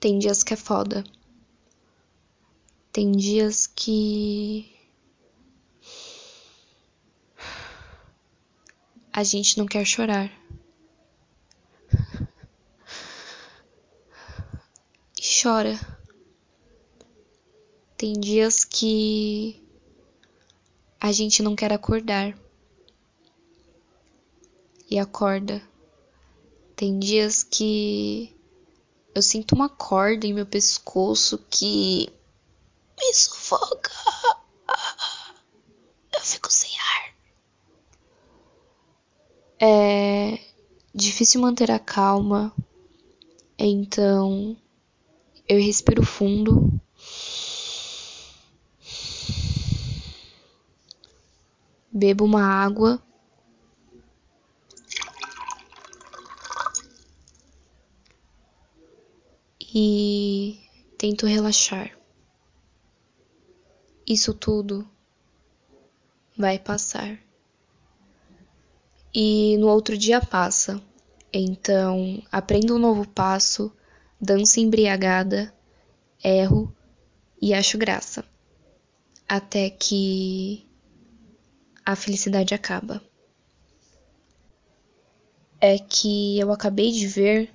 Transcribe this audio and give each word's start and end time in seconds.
Tem 0.00 0.16
dias 0.16 0.44
que 0.44 0.54
é 0.54 0.56
foda. 0.56 1.02
Tem 2.92 3.10
dias 3.10 3.66
que. 3.66 4.72
A 9.12 9.24
gente 9.24 9.58
não 9.58 9.66
quer 9.66 9.84
chorar. 9.84 10.30
E 15.20 15.42
chora. 15.42 15.76
Tem 17.96 18.12
dias 18.12 18.64
que. 18.64 19.60
A 21.00 21.10
gente 21.10 21.42
não 21.42 21.56
quer 21.56 21.72
acordar. 21.72 22.38
E 24.88 24.96
acorda. 24.96 25.60
Tem 26.76 27.00
dias 27.00 27.42
que 27.42 28.37
eu 29.18 29.22
sinto 29.22 29.52
uma 29.54 29.68
corda 29.68 30.26
em 30.26 30.32
meu 30.32 30.46
pescoço 30.46 31.38
que 31.50 32.08
me 32.96 33.12
sufoca. 33.12 33.90
Eu 36.14 36.20
fico 36.20 36.50
sem 36.52 36.70
ar. 36.78 37.14
É 39.60 40.38
difícil 40.94 41.40
manter 41.40 41.70
a 41.70 41.78
calma, 41.78 42.52
então 43.58 44.56
eu 45.48 45.60
respiro 45.60 46.04
fundo. 46.04 46.72
Bebo 51.92 52.24
uma 52.24 52.42
água 52.42 53.02
e 59.80 60.58
tento 60.98 61.24
relaxar. 61.24 61.96
Isso 64.04 64.34
tudo 64.34 64.84
vai 66.36 66.58
passar. 66.58 67.16
E 69.14 69.56
no 69.58 69.68
outro 69.68 69.96
dia 69.96 70.20
passa. 70.20 70.82
Então, 71.32 72.20
aprendo 72.32 72.74
um 72.74 72.78
novo 72.80 73.06
passo, 73.06 73.70
danço 74.20 74.58
embriagada, 74.58 75.54
erro 76.24 76.74
e 77.40 77.54
acho 77.54 77.78
graça. 77.78 78.24
Até 79.28 79.70
que 79.70 80.66
a 81.86 81.94
felicidade 81.94 82.52
acaba. 82.52 83.00
É 85.60 85.78
que 85.78 86.36
eu 86.36 86.50
acabei 86.50 86.90
de 86.90 87.06
ver 87.06 87.54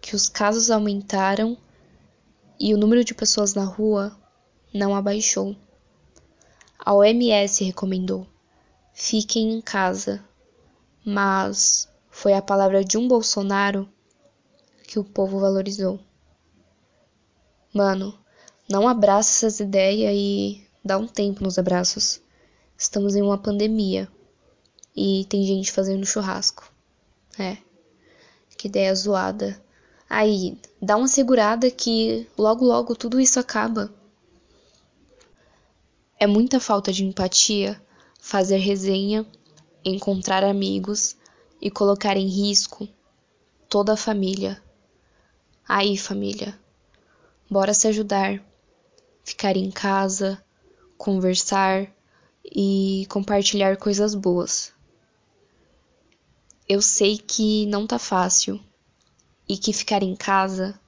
que 0.00 0.14
os 0.14 0.28
casos 0.28 0.70
aumentaram 0.70 1.63
e 2.58 2.72
o 2.74 2.78
número 2.78 3.04
de 3.04 3.14
pessoas 3.14 3.54
na 3.54 3.64
rua 3.64 4.16
não 4.72 4.94
abaixou. 4.94 5.56
A 6.78 6.94
OMS 6.94 7.64
recomendou: 7.64 8.26
fiquem 8.92 9.52
em 9.52 9.60
casa, 9.60 10.24
mas 11.04 11.88
foi 12.10 12.32
a 12.34 12.42
palavra 12.42 12.84
de 12.84 12.96
um 12.96 13.08
Bolsonaro 13.08 13.88
que 14.86 14.98
o 14.98 15.04
povo 15.04 15.38
valorizou. 15.40 15.98
Mano, 17.72 18.16
não 18.68 18.86
abraça 18.86 19.46
essas 19.46 19.60
ideias 19.60 20.12
e 20.14 20.64
dá 20.84 20.96
um 20.96 21.06
tempo 21.06 21.42
nos 21.42 21.58
abraços. 21.58 22.20
Estamos 22.76 23.16
em 23.16 23.22
uma 23.22 23.38
pandemia 23.38 24.08
e 24.94 25.26
tem 25.28 25.44
gente 25.44 25.72
fazendo 25.72 26.06
churrasco. 26.06 26.70
É, 27.38 27.56
que 28.56 28.68
ideia 28.68 28.94
zoada. 28.94 29.63
Aí, 30.16 30.56
dá 30.80 30.96
uma 30.96 31.08
segurada 31.08 31.68
que 31.72 32.28
logo 32.38 32.64
logo 32.64 32.94
tudo 32.94 33.20
isso 33.20 33.40
acaba. 33.40 33.92
É 36.20 36.24
muita 36.24 36.60
falta 36.60 36.92
de 36.92 37.04
empatia 37.04 37.82
fazer 38.20 38.58
resenha, 38.58 39.26
encontrar 39.84 40.44
amigos 40.44 41.16
e 41.60 41.68
colocar 41.68 42.16
em 42.16 42.28
risco 42.28 42.86
toda 43.68 43.94
a 43.94 43.96
família. 43.96 44.62
Aí, 45.68 45.98
família, 45.98 46.56
bora 47.50 47.74
se 47.74 47.88
ajudar, 47.88 48.40
ficar 49.24 49.56
em 49.56 49.68
casa, 49.68 50.40
conversar 50.96 51.92
e 52.44 53.04
compartilhar 53.10 53.76
coisas 53.78 54.14
boas. 54.14 54.72
Eu 56.68 56.80
sei 56.80 57.18
que 57.18 57.66
não 57.66 57.84
tá 57.84 57.98
fácil 57.98 58.60
e 59.48 59.56
que 59.56 59.72
ficar 59.72 60.02
em 60.02 60.16
casa 60.16 60.78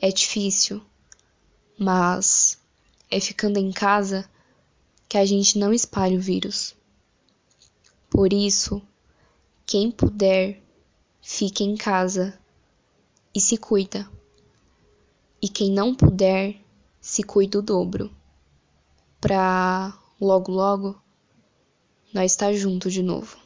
é 0.00 0.10
difícil, 0.10 0.82
mas 1.78 2.58
é 3.10 3.20
ficando 3.20 3.58
em 3.58 3.72
casa 3.72 4.28
que 5.08 5.18
a 5.18 5.24
gente 5.24 5.58
não 5.58 5.72
espalha 5.72 6.16
o 6.16 6.20
vírus. 6.20 6.76
Por 8.08 8.32
isso, 8.32 8.82
quem 9.66 9.90
puder, 9.90 10.62
fique 11.20 11.64
em 11.64 11.76
casa 11.76 12.38
e 13.34 13.40
se 13.40 13.56
cuida. 13.56 14.08
E 15.42 15.48
quem 15.48 15.70
não 15.70 15.94
puder, 15.94 16.60
se 17.00 17.22
cuida 17.22 17.58
o 17.58 17.62
dobro. 17.62 18.14
Pra 19.20 19.96
logo 20.20 20.52
logo 20.52 21.00
nós 22.12 22.32
estar 22.32 22.46
tá 22.46 22.52
junto 22.52 22.90
de 22.90 23.02
novo. 23.02 23.39